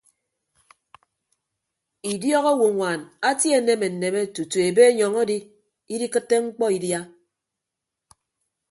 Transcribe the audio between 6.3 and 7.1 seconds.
mkpọ idia.